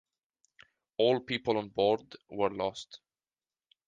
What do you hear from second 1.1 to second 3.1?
people on board were lost.